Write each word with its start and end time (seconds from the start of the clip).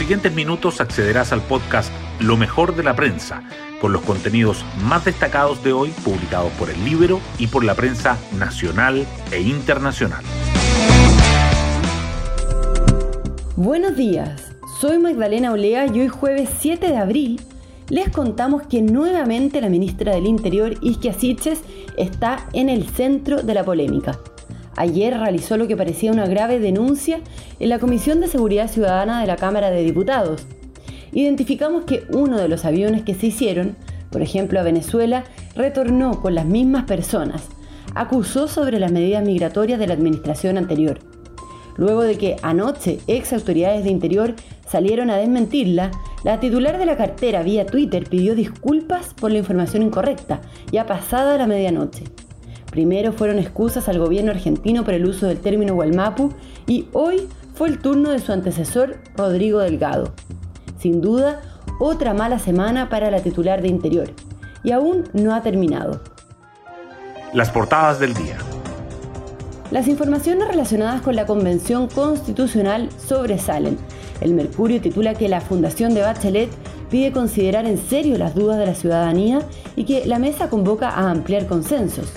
siguientes 0.00 0.32
minutos 0.32 0.80
accederás 0.80 1.30
al 1.30 1.42
podcast 1.42 1.92
Lo 2.20 2.38
mejor 2.38 2.74
de 2.74 2.82
la 2.82 2.96
prensa, 2.96 3.42
con 3.82 3.92
los 3.92 4.00
contenidos 4.00 4.64
más 4.82 5.04
destacados 5.04 5.62
de 5.62 5.74
hoy 5.74 5.90
publicados 6.02 6.50
por 6.52 6.70
el 6.70 6.82
libro 6.86 7.20
y 7.38 7.48
por 7.48 7.64
la 7.64 7.74
prensa 7.74 8.16
nacional 8.38 9.06
e 9.30 9.42
internacional. 9.42 10.24
Buenos 13.56 13.94
días, 13.94 14.52
soy 14.80 14.98
Magdalena 14.98 15.52
Olea 15.52 15.84
y 15.94 16.00
hoy 16.00 16.08
jueves 16.08 16.48
7 16.60 16.88
de 16.88 16.96
abril 16.96 17.40
les 17.90 18.08
contamos 18.08 18.62
que 18.62 18.80
nuevamente 18.80 19.60
la 19.60 19.68
ministra 19.68 20.14
del 20.14 20.26
Interior, 20.26 20.76
Isquia 20.80 21.12
Siches, 21.12 21.60
está 21.98 22.48
en 22.54 22.70
el 22.70 22.88
centro 22.88 23.42
de 23.42 23.52
la 23.52 23.64
polémica. 23.64 24.18
Ayer 24.80 25.12
realizó 25.12 25.58
lo 25.58 25.68
que 25.68 25.76
parecía 25.76 26.10
una 26.10 26.26
grave 26.26 26.58
denuncia 26.58 27.20
en 27.58 27.68
la 27.68 27.78
Comisión 27.78 28.18
de 28.18 28.28
Seguridad 28.28 28.70
Ciudadana 28.70 29.20
de 29.20 29.26
la 29.26 29.36
Cámara 29.36 29.68
de 29.68 29.84
Diputados. 29.84 30.46
Identificamos 31.12 31.84
que 31.84 32.04
uno 32.14 32.38
de 32.38 32.48
los 32.48 32.64
aviones 32.64 33.02
que 33.02 33.12
se 33.12 33.26
hicieron, 33.26 33.76
por 34.10 34.22
ejemplo 34.22 34.58
a 34.58 34.62
Venezuela, 34.62 35.24
retornó 35.54 36.22
con 36.22 36.34
las 36.34 36.46
mismas 36.46 36.84
personas. 36.84 37.42
Acusó 37.94 38.48
sobre 38.48 38.80
las 38.80 38.90
medidas 38.90 39.22
migratorias 39.22 39.78
de 39.78 39.86
la 39.86 39.92
administración 39.92 40.56
anterior. 40.56 41.00
Luego 41.76 42.00
de 42.00 42.16
que 42.16 42.36
anoche 42.40 43.00
ex 43.06 43.34
autoridades 43.34 43.84
de 43.84 43.90
Interior 43.90 44.34
salieron 44.66 45.10
a 45.10 45.18
desmentirla, 45.18 45.90
la 46.24 46.40
titular 46.40 46.78
de 46.78 46.86
la 46.86 46.96
cartera 46.96 47.42
vía 47.42 47.66
Twitter 47.66 48.08
pidió 48.08 48.34
disculpas 48.34 49.12
por 49.12 49.30
la 49.30 49.40
información 49.40 49.82
incorrecta, 49.82 50.40
ya 50.72 50.86
pasada 50.86 51.36
la 51.36 51.46
medianoche. 51.46 52.04
Primero 52.70 53.12
fueron 53.12 53.38
excusas 53.38 53.88
al 53.88 53.98
gobierno 53.98 54.30
argentino 54.30 54.84
por 54.84 54.94
el 54.94 55.06
uso 55.06 55.26
del 55.26 55.40
término 55.40 55.74
Gualmapu 55.74 56.32
y 56.66 56.86
hoy 56.92 57.28
fue 57.54 57.68
el 57.68 57.78
turno 57.78 58.10
de 58.10 58.20
su 58.20 58.32
antecesor, 58.32 58.98
Rodrigo 59.16 59.58
Delgado. 59.58 60.12
Sin 60.78 61.00
duda, 61.00 61.40
otra 61.80 62.14
mala 62.14 62.38
semana 62.38 62.88
para 62.88 63.10
la 63.10 63.20
titular 63.20 63.60
de 63.60 63.68
Interior. 63.68 64.10
Y 64.62 64.72
aún 64.72 65.04
no 65.12 65.34
ha 65.34 65.42
terminado. 65.42 66.00
Las 67.32 67.50
portadas 67.50 67.98
del 67.98 68.14
día. 68.14 68.36
Las 69.70 69.88
informaciones 69.88 70.48
relacionadas 70.48 71.00
con 71.00 71.16
la 71.16 71.26
Convención 71.26 71.88
Constitucional 71.88 72.88
sobresalen 72.98 73.78
el 74.20 74.34
Mercurio 74.34 74.80
titula 74.80 75.14
que 75.14 75.28
la 75.28 75.40
Fundación 75.40 75.94
de 75.94 76.02
Bachelet 76.02 76.50
pide 76.90 77.12
considerar 77.12 77.66
en 77.66 77.78
serio 77.78 78.18
las 78.18 78.34
dudas 78.34 78.58
de 78.58 78.66
la 78.66 78.74
ciudadanía 78.74 79.40
y 79.76 79.84
que 79.84 80.04
la 80.06 80.18
mesa 80.18 80.50
convoca 80.50 80.90
a 80.90 81.10
ampliar 81.10 81.46
consensos. 81.46 82.12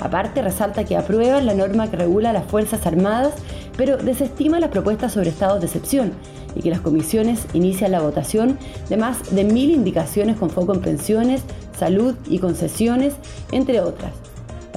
Aparte, 0.00 0.42
resalta 0.42 0.84
que 0.84 0.96
aprueban 0.96 1.46
la 1.46 1.54
norma 1.54 1.90
que 1.90 1.96
regula 1.96 2.32
las 2.32 2.44
Fuerzas 2.44 2.86
Armadas, 2.86 3.34
pero 3.76 3.96
desestima 3.96 4.60
las 4.60 4.70
propuestas 4.70 5.12
sobre 5.12 5.30
estados 5.30 5.60
de 5.60 5.66
excepción 5.66 6.12
y 6.54 6.60
que 6.60 6.70
las 6.70 6.80
comisiones 6.80 7.46
inician 7.52 7.92
la 7.92 8.00
votación 8.00 8.58
de 8.88 8.96
más 8.96 9.34
de 9.34 9.44
mil 9.44 9.70
indicaciones 9.70 10.36
con 10.36 10.50
foco 10.50 10.74
en 10.74 10.80
pensiones, 10.80 11.42
salud 11.78 12.14
y 12.28 12.38
concesiones, 12.38 13.14
entre 13.52 13.80
otras. 13.80 14.12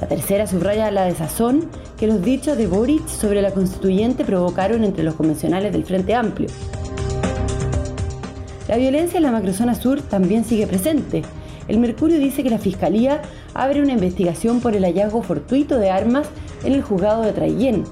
La 0.00 0.06
tercera 0.06 0.46
subraya 0.46 0.90
la 0.90 1.04
desazón 1.04 1.68
que 1.98 2.06
los 2.06 2.22
dichos 2.22 2.56
de 2.56 2.68
Boric 2.68 3.06
sobre 3.08 3.42
la 3.42 3.50
constituyente 3.50 4.24
provocaron 4.24 4.84
entre 4.84 5.02
los 5.02 5.14
convencionales 5.14 5.72
del 5.72 5.84
Frente 5.84 6.14
Amplio. 6.14 6.48
La 8.68 8.76
violencia 8.76 9.16
en 9.16 9.24
la 9.24 9.32
macrozona 9.32 9.74
sur 9.74 10.02
también 10.02 10.44
sigue 10.44 10.66
presente. 10.66 11.22
El 11.68 11.78
Mercurio 11.78 12.18
dice 12.18 12.42
que 12.42 12.50
la 12.50 12.58
Fiscalía 12.58 13.22
abre 13.54 13.82
una 13.82 13.92
investigación 13.92 14.60
por 14.60 14.74
el 14.74 14.84
hallazgo 14.84 15.22
fortuito 15.22 15.78
de 15.78 15.90
armas 15.90 16.28
en 16.64 16.72
el 16.72 16.82
juzgado 16.82 17.22
de 17.22 17.32
Traillén, 17.32 17.84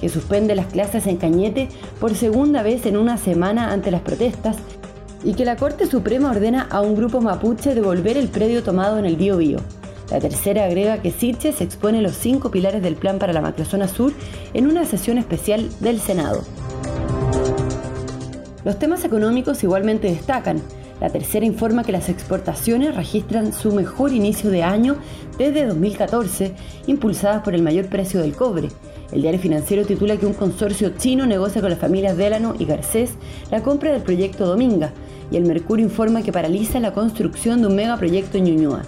que 0.00 0.08
suspende 0.08 0.54
las 0.54 0.66
clases 0.66 1.06
en 1.06 1.18
Cañete 1.18 1.68
por 2.00 2.14
segunda 2.14 2.62
vez 2.62 2.86
en 2.86 2.96
una 2.96 3.18
semana 3.18 3.72
ante 3.72 3.90
las 3.90 4.00
protestas 4.00 4.56
y 5.24 5.34
que 5.34 5.44
la 5.44 5.56
Corte 5.56 5.86
Suprema 5.86 6.30
ordena 6.30 6.66
a 6.70 6.80
un 6.80 6.94
grupo 6.94 7.20
mapuche 7.20 7.74
devolver 7.74 8.16
el 8.16 8.28
predio 8.28 8.62
tomado 8.62 8.98
en 8.98 9.04
el 9.04 9.16
Bío 9.16 9.36
Bío. 9.36 9.58
La 10.10 10.20
tercera 10.20 10.64
agrega 10.64 11.02
que 11.02 11.10
Sitges 11.10 11.60
expone 11.60 12.00
los 12.00 12.14
cinco 12.14 12.50
pilares 12.50 12.82
del 12.82 12.96
plan 12.96 13.18
para 13.18 13.34
la 13.34 13.42
macrozona 13.42 13.88
sur 13.88 14.12
en 14.54 14.66
una 14.66 14.86
sesión 14.86 15.18
especial 15.18 15.68
del 15.80 16.00
Senado. 16.00 16.44
Los 18.64 18.78
temas 18.78 19.04
económicos 19.04 19.62
igualmente 19.62 20.08
destacan. 20.08 20.62
La 21.00 21.10
tercera 21.10 21.46
informa 21.46 21.84
que 21.84 21.92
las 21.92 22.08
exportaciones 22.08 22.94
registran 22.94 23.52
su 23.52 23.72
mejor 23.72 24.12
inicio 24.12 24.50
de 24.50 24.64
año 24.64 24.96
desde 25.38 25.66
2014, 25.66 26.54
impulsadas 26.86 27.42
por 27.42 27.54
el 27.54 27.62
mayor 27.62 27.86
precio 27.86 28.20
del 28.20 28.34
cobre. 28.34 28.68
El 29.12 29.22
diario 29.22 29.40
financiero 29.40 29.86
titula 29.86 30.16
que 30.16 30.26
un 30.26 30.34
consorcio 30.34 30.90
chino 30.98 31.24
negocia 31.26 31.60
con 31.60 31.70
las 31.70 31.78
familias 31.78 32.16
Delano 32.16 32.54
y 32.58 32.64
Garcés 32.64 33.12
la 33.50 33.62
compra 33.62 33.92
del 33.92 34.02
proyecto 34.02 34.46
Dominga, 34.46 34.92
y 35.30 35.36
el 35.36 35.44
Mercurio 35.44 35.84
informa 35.84 36.22
que 36.22 36.32
paraliza 36.32 36.80
la 36.80 36.92
construcción 36.92 37.60
de 37.60 37.68
un 37.68 37.76
megaproyecto 37.76 38.38
en 38.38 38.44
Ñuñoa. 38.44 38.82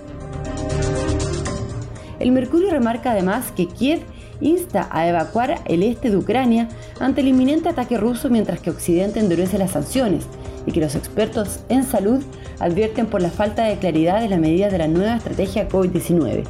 El 2.19 2.32
Mercurio 2.32 2.70
remarca 2.70 3.12
además 3.12 3.53
que 3.53 3.66
Kiev 3.66 4.00
insta 4.41 4.88
a 4.91 5.06
evacuar 5.09 5.62
el 5.66 5.82
este 5.82 6.10
de 6.10 6.16
Ucrania 6.16 6.69
ante 7.00 7.22
el 7.22 7.28
inminente 7.28 7.71
ataque 7.71 7.97
ruso 7.97 8.28
mientras 8.31 8.61
que 8.61 8.71
Occidente 8.71 9.19
endurece 9.19 9.59
las 9.59 9.72
sanciones 9.72 10.25
y 10.66 10.72
que 10.72 10.81
los 10.81 10.94
expertos 10.94 11.61
en 11.69 11.83
salud 11.84 12.22
advierten 12.61 13.06
por 13.06 13.22
la 13.22 13.31
falta 13.31 13.65
de 13.65 13.78
claridad 13.78 14.21
de 14.21 14.28
las 14.28 14.38
medidas 14.38 14.71
de 14.71 14.78
la 14.78 14.87
nueva 14.87 15.16
estrategia 15.16 15.69
COVID-19. 15.69 16.44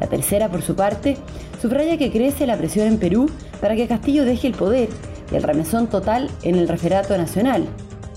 La 0.00 0.06
tercera, 0.08 0.48
por 0.48 0.62
su 0.62 0.74
parte, 0.74 1.16
subraya 1.62 1.96
que 1.96 2.10
crece 2.10 2.46
la 2.46 2.56
presión 2.56 2.88
en 2.88 2.98
Perú 2.98 3.30
para 3.60 3.76
que 3.76 3.88
Castillo 3.88 4.24
deje 4.24 4.48
el 4.48 4.54
poder 4.54 4.88
y 5.32 5.36
el 5.36 5.42
remesón 5.42 5.88
total 5.88 6.28
en 6.42 6.56
el 6.56 6.68
referato 6.68 7.16
nacional. 7.16 7.66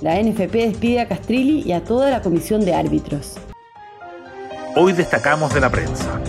La 0.01 0.21
NFP 0.21 0.53
despide 0.53 1.01
a 1.01 1.07
Castrilli 1.07 1.61
y 1.61 1.73
a 1.73 1.83
toda 1.83 2.09
la 2.09 2.21
comisión 2.21 2.65
de 2.65 2.73
árbitros. 2.73 3.35
Hoy 4.75 4.93
destacamos 4.93 5.53
de 5.53 5.59
la 5.59 5.69
prensa. 5.69 6.19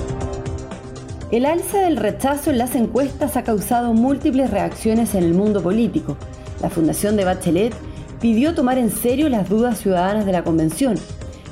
El 1.32 1.46
alza 1.46 1.80
del 1.80 1.96
rechazo 1.96 2.50
en 2.50 2.58
las 2.58 2.74
encuestas 2.74 3.38
ha 3.38 3.42
causado 3.42 3.94
múltiples 3.94 4.50
reacciones 4.50 5.14
en 5.14 5.24
el 5.24 5.32
mundo 5.32 5.62
político. 5.62 6.18
La 6.60 6.68
Fundación 6.68 7.16
de 7.16 7.24
Bachelet 7.24 7.74
pidió 8.20 8.54
tomar 8.54 8.76
en 8.76 8.90
serio 8.90 9.30
las 9.30 9.48
dudas 9.48 9.78
ciudadanas 9.78 10.26
de 10.26 10.32
la 10.32 10.44
convención. 10.44 10.96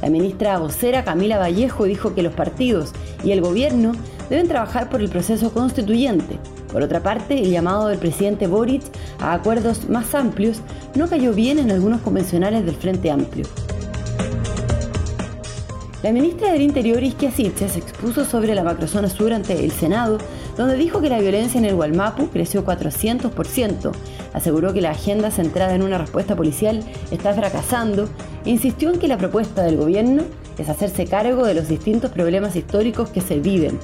La 0.02 0.10
ministra 0.10 0.58
vocera 0.58 1.02
Camila 1.02 1.38
Vallejo 1.38 1.84
dijo 1.84 2.14
que 2.14 2.22
los 2.22 2.34
partidos 2.34 2.92
y 3.24 3.30
el 3.30 3.40
gobierno 3.40 3.92
deben 4.28 4.48
trabajar 4.48 4.90
por 4.90 5.00
el 5.00 5.08
proceso 5.08 5.50
constituyente. 5.50 6.38
Por 6.70 6.82
otra 6.82 7.02
parte, 7.02 7.40
el 7.40 7.50
llamado 7.50 7.88
del 7.88 7.98
presidente 7.98 8.48
Boric 8.48 8.82
a 9.18 9.32
acuerdos 9.32 9.88
más 9.88 10.14
amplios 10.14 10.60
no 10.94 11.08
cayó 11.08 11.32
bien 11.32 11.58
en 11.58 11.70
algunos 11.70 12.02
convencionales 12.02 12.66
del 12.66 12.76
Frente 12.76 13.10
Amplio. 13.10 13.46
La 16.02 16.12
ministra 16.12 16.50
del 16.50 16.62
Interior, 16.62 17.02
Isquia 17.02 17.30
se 17.30 17.46
expuso 17.46 18.24
sobre 18.24 18.54
la 18.54 18.64
macrozona 18.64 19.10
sur 19.10 19.34
ante 19.34 19.62
el 19.62 19.70
Senado, 19.70 20.16
donde 20.56 20.76
dijo 20.76 21.02
que 21.02 21.10
la 21.10 21.20
violencia 21.20 21.58
en 21.58 21.66
el 21.66 21.74
Gualmapu 21.74 22.28
creció 22.28 22.64
400%, 22.64 23.92
aseguró 24.32 24.72
que 24.72 24.80
la 24.80 24.92
agenda 24.92 25.30
centrada 25.30 25.74
en 25.74 25.82
una 25.82 25.98
respuesta 25.98 26.36
policial 26.36 26.82
está 27.10 27.34
fracasando 27.34 28.08
e 28.46 28.50
insistió 28.50 28.90
en 28.90 28.98
que 28.98 29.08
la 29.08 29.18
propuesta 29.18 29.62
del 29.62 29.76
gobierno 29.76 30.22
es 30.56 30.70
hacerse 30.70 31.04
cargo 31.04 31.44
de 31.44 31.52
los 31.52 31.68
distintos 31.68 32.10
problemas 32.10 32.56
históricos 32.56 33.10
que 33.10 33.20
se 33.20 33.38
viven. 33.38 33.78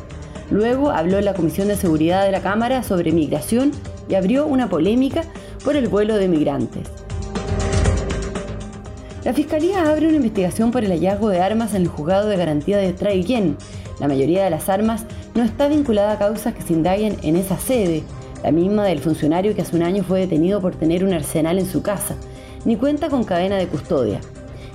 Luego 0.51 0.93
habló 0.93 1.19
en 1.19 1.27
la 1.27 1.35
Comisión 1.35 1.69
de 1.69 1.77
Seguridad 1.77 2.25
de 2.25 2.33
la 2.33 2.41
Cámara 2.41 2.83
sobre 2.83 3.13
migración 3.13 3.73
y 4.09 4.15
abrió 4.15 4.47
una 4.47 4.71
polémica 4.71 5.25
por 5.63 5.77
el 5.77 5.89
vuelo 5.89 6.17
de 6.17 6.29
migrantes. 6.29 7.06
La 9.27 9.35
Fiscalía 9.35 9.91
abre 9.91 10.07
una 10.07 10.19
investigación 10.19 10.71
por 10.71 10.85
el 10.85 10.93
hallazgo 10.93 11.31
de 11.31 11.41
armas 11.41 11.75
en 11.75 11.83
el 11.83 11.89
juzgado 11.89 12.29
de 12.29 12.37
garantía 12.37 12.79
de 12.79 12.93
Traiguén. 12.93 13.57
La 13.99 14.07
mayoría 14.07 14.45
de 14.45 14.51
las 14.51 14.69
armas 14.69 15.05
no 15.35 15.43
está 15.43 15.67
vinculada 15.67 16.13
a 16.13 16.19
causas 16.21 16.55
que 16.55 16.63
se 16.63 16.75
indaguen 16.75 17.17
en 17.25 17.35
esa 17.35 17.59
sede, 17.59 18.05
la 18.45 18.53
misma 18.53 18.85
del 18.85 19.01
funcionario 19.01 19.53
que 19.57 19.63
hace 19.63 19.75
un 19.75 19.83
año 19.83 20.05
fue 20.05 20.21
detenido 20.21 20.61
por 20.61 20.77
tener 20.77 21.03
un 21.03 21.13
arsenal 21.13 21.59
en 21.59 21.67
su 21.67 21.83
casa, 21.83 22.15
ni 22.65 22.77
cuenta 22.77 23.09
con 23.09 23.25
cadena 23.25 23.57
de 23.57 23.67
custodia. 23.67 24.21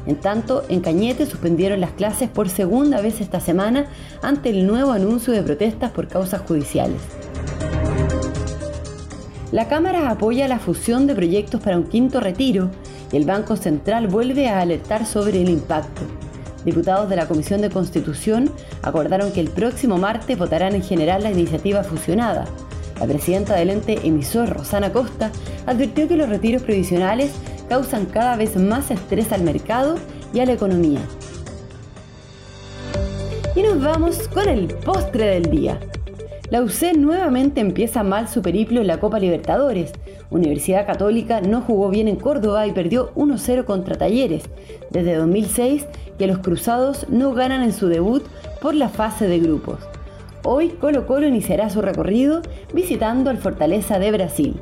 En 0.06 0.18
tanto, 0.18 0.66
en 0.68 0.82
Cañete 0.82 1.26
suspendieron 1.26 1.80
las 1.80 1.92
clases 1.92 2.28
por 2.28 2.50
segunda 2.50 3.00
vez 3.00 3.22
esta 3.22 3.40
semana 3.40 3.86
ante 4.22 4.50
el 4.50 4.68
nuevo 4.68 4.92
anuncio 4.92 5.32
de 5.32 5.44
protestas 5.44 5.92
por 5.92 6.10
causas 6.10 6.42
judiciales. 6.42 7.00
La 9.54 9.70
Cámara 9.70 10.10
apoya 10.10 10.50
la 10.50 10.60
fusión 10.60 11.08
de 11.08 11.16
proyectos 11.16 11.62
para 11.62 11.78
un 11.78 11.86
quinto 11.86 12.20
retiro 12.20 12.70
el 13.12 13.26
Banco 13.26 13.56
Central 13.56 14.08
vuelve 14.08 14.48
a 14.48 14.62
alertar 14.62 15.06
sobre 15.06 15.42
el 15.42 15.50
impacto. 15.50 16.02
Diputados 16.66 17.10
de 17.10 17.16
la 17.16 17.28
Comisión 17.28 17.62
de 17.62 17.70
Constitución 17.70 18.52
acordaron 18.84 19.32
que 19.32 19.40
el 19.40 19.50
próximo 19.50 19.98
martes 19.98 20.38
votarán 20.38 20.76
en 20.76 20.84
general 20.84 21.24
la 21.24 21.32
iniciativa 21.32 21.84
fusionada. 21.84 22.46
La 23.00 23.08
presidenta 23.08 23.56
del 23.56 23.72
ente 23.72 24.00
emisor, 24.04 24.50
Rosana 24.50 24.94
Costa, 24.94 25.32
advirtió 25.66 26.08
que 26.08 26.18
los 26.18 26.30
retiros 26.30 26.62
previsionales 26.62 27.32
causan 27.68 28.06
cada 28.06 28.36
vez 28.36 28.56
más 28.58 28.92
estrés 28.92 29.32
al 29.32 29.42
mercado 29.42 29.96
y 30.34 30.40
a 30.40 30.46
la 30.46 30.54
economía. 30.54 31.02
Y 33.56 33.64
nos 33.64 33.82
vamos 33.82 34.28
con 34.28 34.48
el 34.48 34.68
postre 34.68 35.26
del 35.26 35.50
día. 35.50 35.80
La 36.52 36.62
UC 36.62 36.96
nuevamente 36.96 37.60
empieza 37.60 38.04
mal 38.04 38.28
su 38.28 38.42
periplo 38.42 38.82
en 38.82 38.88
la 38.88 39.00
Copa 39.00 39.20
Libertadores. 39.20 39.94
Universidad 40.32 40.88
Católica 40.88 41.42
no 41.42 41.62
jugó 41.62 41.90
bien 41.90 42.08
en 42.08 42.16
Córdoba 42.16 42.66
y 42.66 42.72
perdió 42.72 43.14
1-0 43.16 43.66
contra 43.66 43.98
Talleres. 43.98 44.44
Desde 44.90 45.16
2006 45.16 45.86
que 46.18 46.28
los 46.28 46.40
Cruzados 46.40 47.06
no 47.10 47.34
ganan 47.34 47.62
en 47.62 47.74
su 47.74 47.88
debut 47.88 48.24
por 48.62 48.74
la 48.74 48.90
fase 48.90 49.28
de 49.28 49.40
grupos. 49.40 49.80
Hoy 50.44 50.70
Colo 50.70 51.06
Colo 51.06 51.28
iniciará 51.28 51.70
su 51.70 51.82
recorrido 51.82 52.42
visitando 52.74 53.30
al 53.30 53.38
Fortaleza 53.38 54.00
de 54.00 54.12
Brasil. 54.12 54.56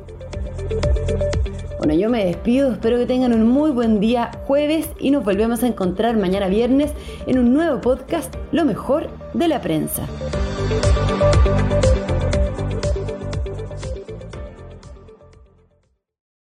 Bueno, 1.78 1.94
yo 1.94 2.10
me 2.10 2.26
despido, 2.26 2.72
espero 2.72 2.98
que 2.98 3.06
tengan 3.06 3.32
un 3.32 3.48
muy 3.48 3.70
buen 3.70 4.00
día 4.00 4.30
jueves 4.46 4.90
y 4.98 5.10
nos 5.10 5.24
volvemos 5.24 5.62
a 5.62 5.66
encontrar 5.66 6.16
mañana 6.16 6.48
viernes 6.48 6.92
en 7.26 7.38
un 7.38 7.54
nuevo 7.54 7.80
podcast, 7.80 8.34
Lo 8.52 8.66
mejor 8.66 9.08
de 9.32 9.48
la 9.48 9.62
prensa. 9.62 10.02